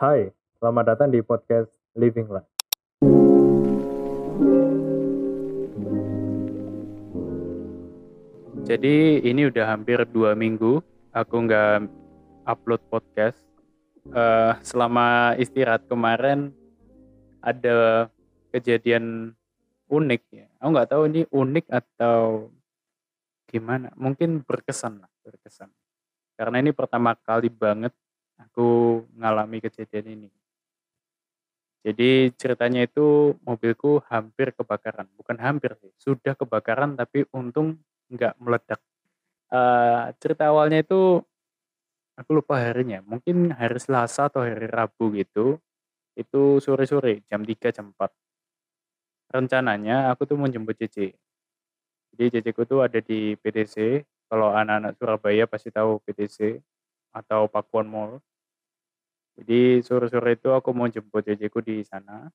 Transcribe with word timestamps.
Hai, 0.00 0.32
selamat 0.56 0.96
datang 0.96 1.12
di 1.12 1.20
podcast 1.20 1.68
Living 1.92 2.24
Life. 2.32 2.48
Jadi 8.64 9.20
ini 9.20 9.52
udah 9.52 9.76
hampir 9.76 10.00
dua 10.08 10.32
minggu 10.32 10.80
aku 11.12 11.36
nggak 11.44 11.84
upload 12.48 12.80
podcast. 12.88 13.44
Uh, 14.08 14.56
selama 14.64 15.36
istirahat 15.36 15.84
kemarin 15.84 16.48
ada 17.44 18.08
kejadian 18.56 19.36
unik 19.84 20.22
ya. 20.32 20.48
Aku 20.64 20.68
nggak 20.80 20.96
tahu 20.96 21.12
ini 21.12 21.28
unik 21.28 21.68
atau 21.68 22.48
gimana. 23.52 23.92
Mungkin 24.00 24.48
berkesan 24.48 25.04
lah, 25.04 25.12
berkesan. 25.20 25.68
Karena 26.40 26.56
ini 26.56 26.72
pertama 26.72 27.12
kali 27.20 27.52
banget 27.52 27.92
aku 28.40 29.02
ngalami 29.16 29.60
kejadian 29.60 30.06
ini. 30.16 30.28
Jadi 31.80 32.28
ceritanya 32.36 32.84
itu 32.84 33.36
mobilku 33.40 34.04
hampir 34.12 34.52
kebakaran, 34.52 35.08
bukan 35.16 35.40
hampir 35.40 35.72
sih, 35.80 35.88
sudah 35.96 36.36
kebakaran 36.36 36.92
tapi 36.92 37.24
untung 37.32 37.80
nggak 38.12 38.36
meledak. 38.36 38.80
Uh, 39.48 40.12
cerita 40.20 40.52
awalnya 40.52 40.84
itu 40.84 41.24
aku 42.20 42.30
lupa 42.36 42.60
harinya, 42.60 43.00
mungkin 43.00 43.56
hari 43.56 43.80
Selasa 43.80 44.28
atau 44.28 44.44
hari 44.44 44.68
Rabu 44.68 45.08
gitu. 45.16 45.56
Itu 46.12 46.60
sore-sore 46.60 47.24
jam 47.32 47.40
3 47.48 47.72
jam 47.72 47.96
4. 47.96 48.12
Rencananya 49.32 50.12
aku 50.12 50.28
tuh 50.28 50.36
mau 50.36 50.50
jemput 50.52 50.76
Cici. 50.76 51.08
Jadi 52.12 52.28
Ciciku 52.28 52.68
tuh 52.68 52.84
ada 52.84 53.00
di 53.00 53.38
PTC. 53.40 54.04
Kalau 54.28 54.52
anak-anak 54.52 55.00
Surabaya 55.00 55.48
pasti 55.48 55.72
tahu 55.72 55.96
PTC 56.04 56.60
atau 57.16 57.48
Pakuan 57.48 57.88
Mall. 57.88 58.20
Jadi 59.38 59.84
sore-sore 59.84 60.34
itu 60.34 60.50
aku 60.50 60.70
mau 60.74 60.90
jemput 60.90 61.22
jajaku 61.26 61.60
di 61.62 61.76
sana. 61.86 62.30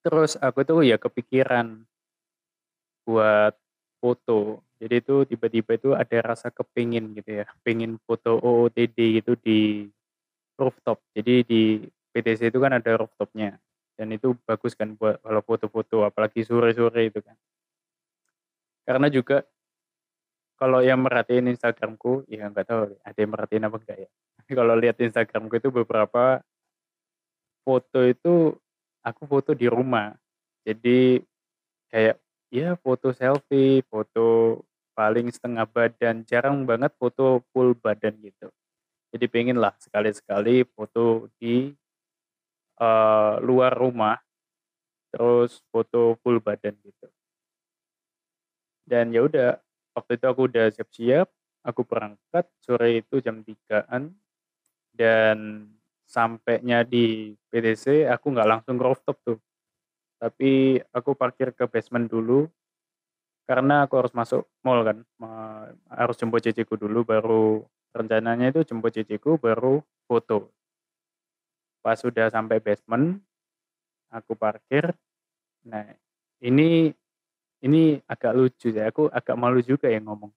Terus 0.00 0.40
aku 0.40 0.64
tuh 0.64 0.80
ya 0.84 0.96
kepikiran 0.96 1.84
buat 3.04 3.54
foto. 4.00 4.64
Jadi 4.80 4.94
itu 5.04 5.16
tiba-tiba 5.28 5.76
itu 5.76 5.90
ada 5.92 6.18
rasa 6.24 6.48
kepingin 6.48 7.12
gitu 7.12 7.44
ya, 7.44 7.46
pengen 7.60 8.00
foto 8.08 8.40
OOTD 8.40 9.20
gitu 9.20 9.36
di 9.36 9.84
rooftop. 10.56 11.04
Jadi 11.12 11.44
di 11.44 11.62
PTC 12.12 12.48
itu 12.48 12.58
kan 12.60 12.72
ada 12.72 12.96
rooftopnya 12.96 13.60
dan 14.00 14.08
itu 14.16 14.32
bagus 14.48 14.72
kan 14.72 14.96
buat 14.96 15.20
kalau 15.20 15.44
foto-foto 15.44 16.08
apalagi 16.08 16.40
sore-sore 16.40 17.12
itu 17.12 17.20
kan. 17.20 17.36
Karena 18.88 19.12
juga 19.12 19.44
kalau 20.56 20.80
yang 20.80 21.00
merhatiin 21.04 21.52
Instagramku, 21.52 22.24
ya 22.28 22.48
nggak 22.48 22.64
tahu 22.68 22.80
ada 23.04 23.18
yang 23.20 23.32
merhatiin 23.32 23.64
apa 23.68 23.76
enggak 23.80 23.98
ya 24.08 24.10
kalau 24.54 24.74
lihat 24.78 24.98
Instagramku 25.00 25.58
itu 25.58 25.68
beberapa 25.72 26.40
foto 27.64 28.00
itu 28.04 28.56
aku 29.04 29.22
foto 29.28 29.50
di 29.56 29.66
rumah. 29.70 30.16
Jadi 30.64 31.20
kayak 31.88 32.16
ya 32.52 32.76
foto 32.78 33.14
selfie, 33.14 33.84
foto 33.88 34.60
paling 34.92 35.32
setengah 35.32 35.64
badan, 35.64 36.26
jarang 36.26 36.66
banget 36.68 36.92
foto 37.00 37.40
full 37.54 37.72
badan 37.78 38.18
gitu. 38.20 38.50
Jadi 39.10 39.26
pengen 39.26 39.58
lah 39.58 39.74
sekali-sekali 39.80 40.62
foto 40.70 41.26
di 41.40 41.72
uh, 42.78 43.40
luar 43.42 43.74
rumah, 43.74 44.20
terus 45.10 45.64
foto 45.72 46.14
full 46.22 46.38
badan 46.38 46.76
gitu. 46.84 47.08
Dan 48.86 49.14
ya 49.14 49.22
udah, 49.26 49.58
waktu 49.94 50.18
itu 50.18 50.26
aku 50.26 50.42
udah 50.50 50.66
siap-siap, 50.74 51.26
aku 51.62 51.82
berangkat 51.86 52.46
sore 52.62 53.02
itu 53.02 53.22
jam 53.22 53.42
3-an 53.42 54.10
dan 55.00 55.64
sampainya 56.04 56.84
di 56.84 57.32
PTC 57.48 58.04
aku 58.04 58.36
nggak 58.36 58.50
langsung 58.52 58.76
ke 58.76 58.84
rooftop 58.84 59.16
tuh. 59.24 59.40
Tapi 60.20 60.76
aku 60.92 61.16
parkir 61.16 61.56
ke 61.56 61.64
basement 61.64 62.04
dulu 62.04 62.44
karena 63.48 63.88
aku 63.88 63.96
harus 63.96 64.12
masuk 64.12 64.44
mall 64.60 64.84
kan. 64.84 65.00
Harus 65.88 66.20
jemput 66.20 66.44
ciciku 66.44 66.76
dulu 66.76 67.08
baru 67.08 67.64
rencananya 67.96 68.52
itu 68.52 68.60
jemput 68.68 68.92
ciciku 68.92 69.40
baru 69.40 69.80
foto. 70.04 70.52
Pas 71.80 71.96
sudah 71.96 72.28
sampai 72.28 72.60
basement 72.60 73.16
aku 74.12 74.36
parkir. 74.36 74.92
Nah, 75.64 75.88
ini 76.44 76.92
ini 77.64 77.96
agak 78.04 78.36
lucu 78.36 78.68
ya. 78.68 78.92
Aku 78.92 79.08
agak 79.08 79.40
malu 79.40 79.64
juga 79.64 79.88
yang 79.88 80.04
ngomong. 80.04 80.28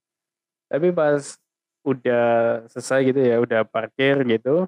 Tapi 0.72 0.96
pas 0.96 1.36
udah 1.84 2.26
selesai 2.72 3.00
gitu 3.12 3.22
ya, 3.22 3.38
udah 3.44 3.62
parkir 3.68 4.24
gitu, 4.28 4.68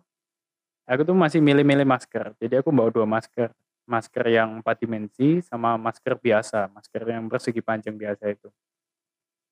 aku 0.85 1.01
tuh 1.01 1.17
masih 1.17 1.41
milih-milih 1.41 1.87
masker. 1.87 2.35
Jadi 2.37 2.61
aku 2.61 2.69
bawa 2.69 2.93
dua 2.93 3.07
masker. 3.09 3.51
Masker 3.85 4.25
yang 4.33 4.65
empat 4.65 4.81
dimensi 4.81 5.45
sama 5.45 5.77
masker 5.77 6.17
biasa, 6.17 6.73
masker 6.73 7.05
yang 7.05 7.29
persegi 7.29 7.61
panjang 7.61 7.93
biasa 7.93 8.33
itu. 8.33 8.49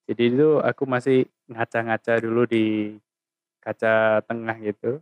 Jadi 0.09 0.23
itu 0.33 0.57
aku 0.57 0.83
masih 0.89 1.29
ngaca-ngaca 1.47 2.17
dulu 2.17 2.43
di 2.49 2.97
kaca 3.61 4.25
tengah 4.25 4.57
gitu. 4.59 4.99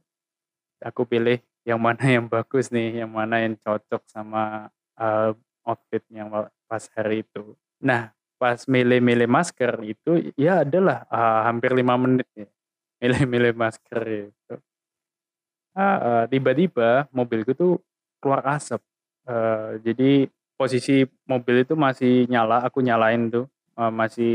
Aku 0.84 1.08
pilih 1.08 1.40
yang 1.64 1.80
mana 1.80 2.04
yang 2.04 2.26
bagus 2.28 2.70
nih, 2.76 3.02
yang 3.06 3.12
mana 3.14 3.40
yang 3.40 3.56
cocok 3.56 4.04
sama 4.10 4.68
uh, 5.00 5.32
outfit 5.64 6.04
yang 6.12 6.28
pas 6.68 6.84
hari 6.94 7.24
itu. 7.24 7.56
Nah, 7.80 8.12
pas 8.42 8.58
milih-milih 8.66 9.30
masker 9.30 9.86
itu 9.86 10.34
ya 10.34 10.66
adalah 10.66 11.06
uh, 11.14 11.46
hampir 11.46 11.78
lima 11.78 11.94
menit 11.94 12.26
ya 12.34 12.50
milih-milih 12.98 13.54
masker 13.54 14.02
itu. 14.34 14.56
Uh, 15.78 16.26
tiba-tiba 16.30 17.06
mobilku 17.14 17.54
tuh 17.54 17.78
keluar 18.18 18.42
asap. 18.58 18.82
Uh, 19.30 19.78
jadi 19.86 20.26
posisi 20.58 21.06
mobil 21.30 21.62
itu 21.62 21.78
masih 21.78 22.26
nyala 22.26 22.66
aku 22.66 22.82
nyalain 22.82 23.30
tuh. 23.30 23.46
Uh, 23.78 23.94
masih 23.94 24.34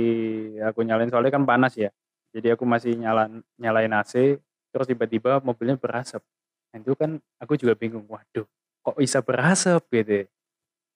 aku 0.62 0.86
nyalain 0.86 1.10
soalnya 1.10 1.34
kan 1.34 1.42
panas 1.42 1.74
ya. 1.74 1.90
Jadi 2.30 2.54
aku 2.54 2.62
masih 2.62 2.94
nyala 2.94 3.26
nyalain 3.58 3.90
AC 3.90 4.38
terus 4.70 4.86
tiba-tiba 4.86 5.42
mobilnya 5.42 5.74
berasap. 5.74 6.22
Nah, 6.70 6.78
itu 6.78 6.94
kan 6.94 7.18
aku 7.42 7.58
juga 7.58 7.74
bingung 7.74 8.06
waduh 8.06 8.46
kok 8.86 8.96
bisa 8.98 9.18
berasap? 9.18 9.82
Gitu 9.90 10.30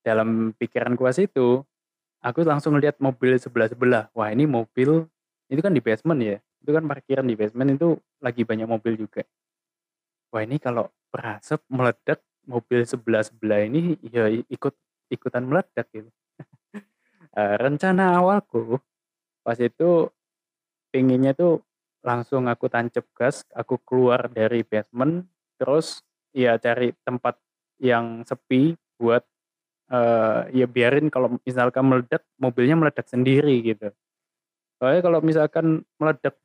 dalam 0.00 0.56
pikiran 0.56 0.97
kuas 0.97 1.20
itu 1.20 1.60
aku 2.20 2.44
langsung 2.44 2.76
lihat 2.76 3.00
mobil 3.00 3.36
sebelah-sebelah. 3.36 4.12
Wah 4.12 4.28
ini 4.32 4.44
mobil, 4.44 5.08
itu 5.48 5.60
kan 5.60 5.72
di 5.72 5.82
basement 5.82 6.20
ya. 6.20 6.36
Itu 6.60 6.70
kan 6.76 6.84
parkiran 6.84 7.26
di 7.26 7.36
basement 7.36 7.76
itu 7.76 7.97
lagi 8.20 8.44
banyak 8.44 8.69
mobil 8.69 8.97
juga. 8.97 9.25
Wah 10.31 10.44
ini 10.44 10.60
kalau 10.60 10.88
berasap 11.10 11.64
meledak 11.66 12.22
mobil 12.47 12.86
sebelah-sebelah 12.86 13.66
ini 13.66 13.98
ya 14.06 14.31
ikut 14.31 14.75
ikutan 15.10 15.42
meledak 15.44 15.91
gitu. 15.91 16.08
uh, 17.34 17.56
rencana 17.62 18.22
awalku 18.22 18.78
pas 19.42 19.58
itu 19.58 20.06
pinginnya 20.94 21.34
tuh 21.34 21.64
langsung 22.00 22.48
aku 22.48 22.66
tancap 22.72 23.04
gas, 23.12 23.44
aku 23.52 23.76
keluar 23.84 24.28
dari 24.32 24.64
basement, 24.64 25.28
terus 25.60 26.00
ya 26.32 26.56
cari 26.56 26.97
tempat 27.04 27.37
yang 27.81 28.25
sepi 28.25 28.76
buat 28.97 29.25
uh, 29.90 30.46
ya 30.54 30.66
biarin 30.70 31.10
kalau 31.10 31.36
misalkan 31.42 31.84
meledak 31.84 32.22
mobilnya 32.38 32.78
meledak 32.78 33.06
sendiri 33.10 33.60
gitu. 33.60 33.90
Soalnya 34.80 35.02
kalau 35.04 35.18
misalkan 35.20 35.84
meledak 36.00 36.38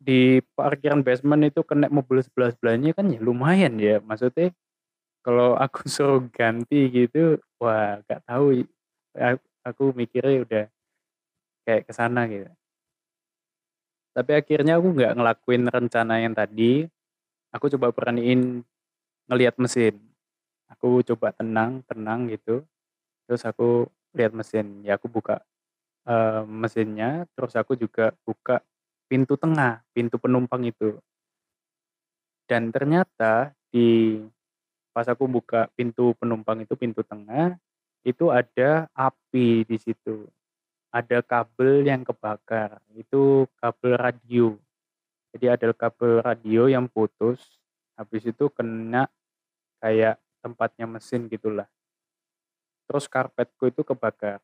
di 0.00 0.42
parkiran 0.56 1.00
basement 1.00 1.48
itu 1.48 1.64
kena 1.64 1.88
mobil 1.88 2.20
sebelah 2.20 2.52
sebelahnya 2.52 2.92
kan 2.92 3.08
ya 3.08 3.20
lumayan 3.22 3.78
ya. 3.80 4.02
Maksudnya 4.02 4.52
kalau 5.24 5.56
aku 5.56 5.86
suruh 5.94 6.26
ganti 6.34 6.90
gitu 6.90 7.38
wah 7.62 8.02
gak 8.04 8.26
tahu. 8.26 8.66
Aku 9.64 9.92
mikirnya 9.92 10.44
udah 10.44 10.64
kayak 11.64 11.86
ke 11.88 11.92
sana 11.94 12.26
gitu. 12.26 12.48
Tapi 14.10 14.32
akhirnya 14.34 14.80
aku 14.80 14.90
nggak 14.90 15.14
ngelakuin 15.14 15.64
rencana 15.70 16.18
yang 16.18 16.34
tadi. 16.34 16.88
Aku 17.54 17.70
coba 17.70 17.94
beraniin 17.94 18.64
ngelihat 19.30 19.54
mesin. 19.60 20.00
Aku 20.72 21.04
coba 21.04 21.30
tenang 21.36 21.84
tenang 21.86 22.26
gitu 22.30 22.64
terus 23.30 23.46
aku 23.46 23.86
lihat 24.10 24.34
mesin 24.34 24.82
ya 24.82 24.98
aku 24.98 25.06
buka 25.06 25.38
uh, 26.02 26.42
mesinnya 26.42 27.30
terus 27.38 27.54
aku 27.54 27.78
juga 27.78 28.10
buka 28.26 28.58
pintu 29.06 29.38
tengah 29.38 29.86
pintu 29.94 30.18
penumpang 30.18 30.66
itu. 30.66 30.98
Dan 32.50 32.74
ternyata 32.74 33.54
di 33.70 34.18
pas 34.90 35.06
aku 35.06 35.30
buka 35.30 35.70
pintu 35.78 36.10
penumpang 36.18 36.66
itu 36.66 36.74
pintu 36.74 37.06
tengah 37.06 37.54
itu 38.02 38.34
ada 38.34 38.90
api 38.98 39.62
di 39.62 39.78
situ. 39.78 40.26
Ada 40.90 41.22
kabel 41.22 41.86
yang 41.86 42.02
kebakar 42.02 42.82
itu 42.98 43.46
kabel 43.62 43.94
radio. 43.94 44.58
Jadi 45.30 45.46
ada 45.46 45.70
kabel 45.70 46.18
radio 46.18 46.66
yang 46.66 46.90
putus 46.90 47.38
habis 47.94 48.26
itu 48.26 48.50
kena 48.50 49.06
kayak 49.78 50.18
tempatnya 50.42 50.90
mesin 50.90 51.30
gitulah 51.30 51.70
terus 52.90 53.06
karpetku 53.06 53.70
itu 53.70 53.86
kebakar. 53.86 54.42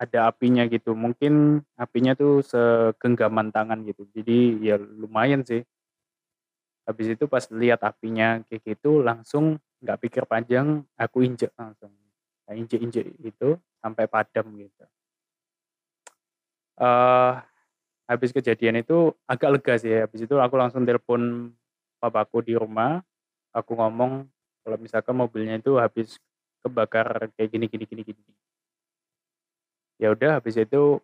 Ada 0.00 0.32
apinya 0.32 0.64
gitu 0.64 0.96
mungkin 0.96 1.60
apinya 1.76 2.16
tuh 2.16 2.40
segenggaman 2.40 3.52
tangan 3.52 3.84
gitu. 3.84 4.08
Jadi 4.16 4.64
ya 4.64 4.80
lumayan 4.80 5.44
sih. 5.44 5.60
Habis 6.88 7.20
itu 7.20 7.28
pas 7.28 7.44
lihat 7.52 7.84
apinya 7.84 8.40
kayak 8.48 8.64
gitu 8.64 9.04
langsung 9.04 9.60
nggak 9.84 10.08
pikir 10.08 10.24
panjang 10.24 10.88
aku 10.96 11.20
injek 11.20 11.52
langsung. 11.52 11.92
Nah, 12.48 12.56
injek 12.56 12.80
injek 12.80 13.12
itu 13.20 13.60
sampai 13.84 14.08
padam 14.08 14.56
gitu. 14.56 14.84
Uh, 16.80 17.36
habis 18.08 18.32
kejadian 18.32 18.80
itu 18.80 19.12
agak 19.28 19.60
lega 19.60 19.74
sih 19.76 20.00
habis 20.00 20.24
itu 20.24 20.36
aku 20.36 20.56
langsung 20.56 20.88
telepon 20.88 21.52
papaku 22.00 22.40
di 22.40 22.56
rumah. 22.56 23.04
Aku 23.52 23.76
ngomong 23.76 24.24
kalau 24.64 24.76
misalkan 24.80 25.16
mobilnya 25.16 25.60
itu 25.60 25.76
habis 25.76 26.16
kebakar 26.66 27.30
kayak 27.38 27.48
gini 27.54 27.66
gini 27.70 27.84
gini 27.86 28.02
gini. 28.02 28.22
Ya 29.96 30.12
udah 30.12 30.42
habis 30.42 30.58
itu 30.58 31.00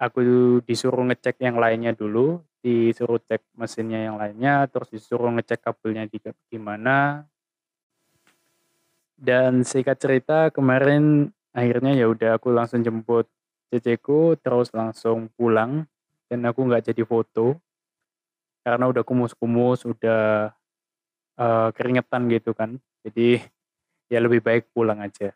aku 0.00 0.18
disuruh 0.64 1.04
ngecek 1.06 1.38
yang 1.44 1.60
lainnya 1.60 1.94
dulu 1.94 2.40
disuruh 2.60 3.20
cek 3.20 3.40
mesinnya 3.56 4.04
yang 4.04 4.16
lainnya 4.20 4.68
terus 4.68 4.92
disuruh 4.92 5.32
ngecek 5.32 5.64
kabelnya 5.64 6.04
di 6.04 6.20
gimana 6.52 7.24
dan 9.20 9.64
singkat 9.68 10.00
cerita 10.00 10.48
kemarin 10.48 11.28
akhirnya 11.52 11.92
ya 11.92 12.08
udah 12.08 12.40
aku 12.40 12.56
langsung 12.56 12.80
jemput 12.80 13.28
ceceku 13.68 14.40
terus 14.40 14.72
langsung 14.72 15.28
pulang. 15.36 15.84
Dan 16.30 16.46
aku 16.46 16.62
nggak 16.62 16.94
jadi 16.94 17.02
foto 17.02 17.58
karena 18.62 18.86
udah 18.86 19.02
kumus-kumus 19.02 19.82
udah 19.82 20.54
uh, 21.36 21.68
keringetan 21.74 22.30
gitu 22.30 22.54
kan. 22.54 22.78
Jadi 23.02 23.42
ya 24.10 24.18
lebih 24.18 24.42
baik 24.42 24.68
pulang 24.74 24.98
aja. 25.00 25.32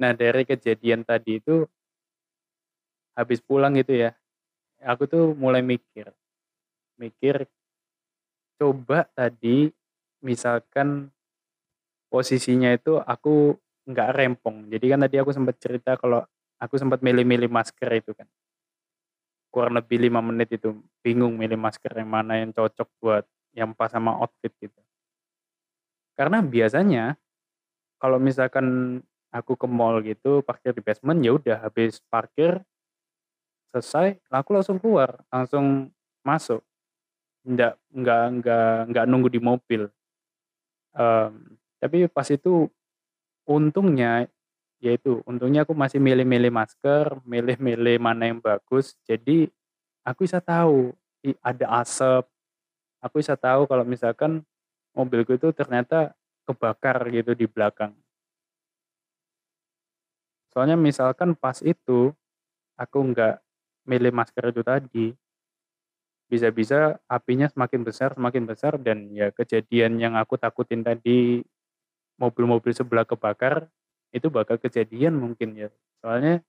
Nah 0.00 0.16
dari 0.16 0.48
kejadian 0.48 1.04
tadi 1.04 1.38
itu 1.38 1.68
habis 3.12 3.42
pulang 3.44 3.76
gitu 3.76 3.92
ya 3.92 4.16
aku 4.82 5.10
tuh 5.10 5.24
mulai 5.34 5.62
mikir. 5.62 6.10
Mikir 6.98 7.46
coba 8.58 9.06
tadi 9.14 9.70
misalkan 10.22 11.10
posisinya 12.10 12.74
itu 12.74 12.98
aku 12.98 13.54
nggak 13.86 14.10
rempong. 14.14 14.66
Jadi 14.68 14.86
kan 14.90 15.00
tadi 15.06 15.16
aku 15.22 15.30
sempat 15.30 15.56
cerita 15.62 15.94
kalau 15.94 16.22
aku 16.58 16.74
sempat 16.76 17.00
milih-milih 17.02 17.48
masker 17.48 17.90
itu 17.94 18.12
kan. 18.14 18.26
Kurang 19.48 19.78
lebih 19.78 20.02
lima 20.02 20.20
menit 20.20 20.52
itu 20.52 20.76
bingung 21.00 21.38
milih 21.38 21.56
masker 21.56 21.90
yang 21.94 22.10
mana 22.10 22.42
yang 22.42 22.50
cocok 22.52 22.88
buat 23.00 23.24
yang 23.56 23.72
pas 23.72 23.88
sama 23.88 24.12
outfit 24.18 24.52
gitu. 24.60 24.76
Karena 26.18 26.42
biasanya 26.42 27.14
kalau 27.98 28.18
misalkan 28.22 28.98
aku 29.28 29.58
ke 29.58 29.66
mall 29.68 30.00
gitu 30.00 30.40
parkir 30.40 30.72
di 30.72 30.80
basement 30.80 31.20
ya 31.20 31.36
udah 31.36 31.56
habis 31.60 32.00
parkir 32.08 32.64
selesai 33.68 34.16
aku 34.32 34.56
langsung 34.56 34.80
keluar 34.80 35.20
langsung 35.28 35.92
masuk. 36.24 36.64
Nggak 37.44 37.74
nggak 37.92 38.24
nggak 38.40 38.72
nggak 38.92 39.04
nunggu 39.08 39.28
di 39.32 39.40
mobil. 39.40 39.82
Um, 40.96 41.58
tapi 41.78 42.08
pas 42.10 42.26
itu 42.28 42.66
untungnya 43.46 44.26
yaitu 44.78 45.22
untungnya 45.26 45.66
aku 45.66 45.74
masih 45.74 45.98
milih-milih 45.98 46.54
masker 46.54 47.18
milih-milih 47.26 47.96
mana 47.98 48.30
yang 48.30 48.40
bagus. 48.42 48.94
Jadi 49.06 49.50
aku 50.02 50.26
bisa 50.26 50.40
tahu 50.40 50.92
ada 51.42 51.66
asap. 51.82 52.24
Aku 52.98 53.22
bisa 53.22 53.38
tahu 53.38 53.70
kalau 53.70 53.86
misalkan 53.86 54.42
mobilku 54.90 55.38
itu 55.38 55.54
ternyata 55.54 56.17
kebakar 56.48 57.12
gitu 57.12 57.36
di 57.36 57.44
belakang 57.44 57.92
soalnya 60.48 60.74
misalkan 60.80 61.36
pas 61.36 61.60
itu 61.60 62.10
aku 62.74 62.98
nggak 63.12 63.42
milih 63.88 64.12
masker 64.12 64.52
itu 64.52 64.62
tadi, 64.62 65.06
bisa-bisa 66.28 67.00
apinya 67.08 67.48
semakin 67.48 67.80
besar, 67.82 68.12
semakin 68.12 68.44
besar 68.44 68.76
dan 68.76 69.08
ya 69.16 69.32
kejadian 69.32 69.96
yang 69.96 70.14
aku 70.14 70.36
takutin 70.36 70.84
tadi 70.84 71.40
mobil-mobil 72.20 72.70
sebelah 72.76 73.08
kebakar 73.08 73.64
itu 74.12 74.28
bakal 74.28 74.60
kejadian 74.60 75.16
mungkin 75.16 75.56
ya. 75.56 75.68
Soalnya 76.04 76.44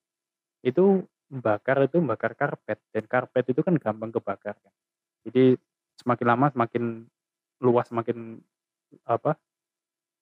itu 0.68 1.08
bakar 1.32 1.88
itu 1.88 2.04
bakar 2.04 2.36
karpet 2.36 2.80
dan 2.92 3.04
karpet 3.08 3.46
itu 3.56 3.62
kan 3.64 3.80
gampang 3.80 4.12
kebakar 4.12 4.60
kan. 4.60 4.74
Jadi 5.24 5.56
semakin 6.04 6.28
lama 6.28 6.48
semakin 6.52 6.84
luas 7.64 7.88
semakin 7.88 8.36
apa? 9.08 9.40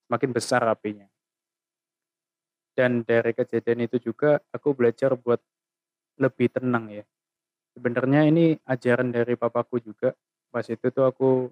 Semakin 0.07 0.31
besar 0.31 0.63
apinya. 0.65 1.05
Dan 2.71 3.03
dari 3.03 3.35
kejadian 3.35 3.89
itu 3.89 3.99
juga 3.99 4.39
aku 4.55 4.71
belajar 4.71 5.17
buat 5.19 5.41
lebih 6.17 6.47
tenang 6.53 6.89
ya. 6.89 7.05
Sebenarnya 7.77 8.25
ini 8.25 8.57
ajaran 8.65 9.13
dari 9.13 9.37
papaku 9.37 9.83
juga. 9.83 10.15
Pas 10.49 10.65
itu 10.65 10.87
tuh 10.89 11.05
aku 11.05 11.51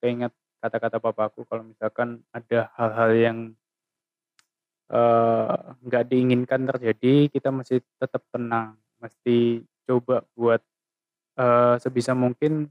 keinget 0.00 0.32
kata-kata 0.60 0.98
papaku 0.98 1.44
kalau 1.48 1.68
misalkan 1.68 2.20
ada 2.32 2.68
hal-hal 2.76 3.10
yang 3.16 3.38
eh, 4.90 5.54
nggak 5.84 6.04
uh, 6.04 6.08
diinginkan 6.08 6.68
terjadi, 6.68 7.28
kita 7.30 7.48
mesti 7.52 7.80
tetap 8.00 8.22
tenang, 8.32 8.76
mesti 9.00 9.64
coba 9.88 10.22
buat 10.36 10.60
uh, 11.40 11.76
sebisa 11.80 12.12
mungkin 12.12 12.68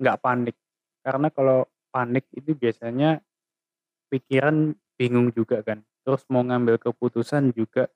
nggak 0.00 0.18
panik. 0.20 0.56
Karena 1.04 1.28
kalau 1.30 1.68
panik 1.92 2.26
itu 2.34 2.52
biasanya 2.52 3.22
pikiran 4.08 4.74
bingung 4.96 5.30
juga 5.34 5.60
kan. 5.62 5.82
Terus 6.06 6.22
mau 6.30 6.42
ngambil 6.42 6.78
keputusan 6.78 7.52
juga 7.52 7.90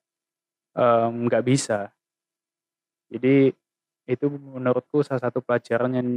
nggak 1.10 1.42
um, 1.44 1.48
bisa. 1.48 1.90
Jadi 3.10 3.50
itu 4.06 4.26
menurutku 4.30 5.02
salah 5.02 5.22
satu 5.22 5.42
pelajaran 5.42 5.92
yang 5.94 6.08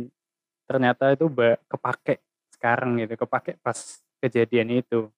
ternyata 0.66 1.13
itu 1.13 1.30
kepake 1.69 2.22
sekarang 2.54 3.01
gitu, 3.01 3.13
kepake 3.25 3.57
pas 3.62 3.78
kejadian 4.22 4.81
itu. 4.81 5.10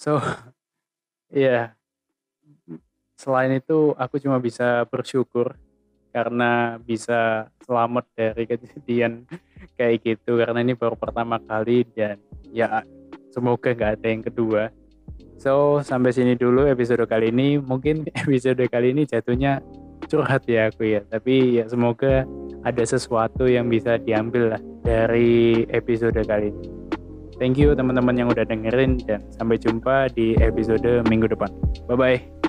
So, 0.00 0.16
iya. 1.32 1.76
Yeah. 1.76 2.76
Selain 3.20 3.52
itu 3.52 3.92
aku 4.00 4.16
cuma 4.16 4.40
bisa 4.40 4.88
bersyukur 4.88 5.52
karena 6.10 6.76
bisa 6.82 7.48
selamat 7.64 8.04
dari 8.14 8.44
kejadian 8.46 9.24
kayak 9.78 10.02
gitu 10.02 10.38
karena 10.38 10.60
ini 10.62 10.74
baru 10.74 10.98
pertama 10.98 11.38
kali 11.38 11.86
dan 11.94 12.18
ya 12.50 12.82
semoga 13.30 13.72
nggak 13.72 13.92
ada 13.98 14.06
yang 14.10 14.22
kedua. 14.26 14.62
So, 15.40 15.80
sampai 15.80 16.12
sini 16.12 16.36
dulu 16.36 16.68
episode 16.68 17.00
kali 17.08 17.32
ini. 17.32 17.56
Mungkin 17.56 18.04
episode 18.28 18.60
kali 18.68 18.92
ini 18.92 19.08
jatuhnya 19.08 19.64
curhat 20.10 20.44
ya 20.44 20.68
aku 20.68 20.84
ya. 20.84 21.00
Tapi 21.08 21.62
ya 21.62 21.64
semoga 21.64 22.28
ada 22.60 22.84
sesuatu 22.84 23.48
yang 23.48 23.72
bisa 23.72 23.96
diambil 23.96 24.52
lah 24.52 24.62
dari 24.84 25.64
episode 25.72 26.20
kali 26.28 26.52
ini. 26.52 26.64
Thank 27.40 27.56
you 27.56 27.72
teman-teman 27.72 28.20
yang 28.20 28.28
udah 28.28 28.44
dengerin 28.44 29.00
dan 29.08 29.24
sampai 29.32 29.56
jumpa 29.56 30.12
di 30.12 30.36
episode 30.44 31.08
minggu 31.08 31.24
depan. 31.24 31.48
Bye-bye. 31.88 32.39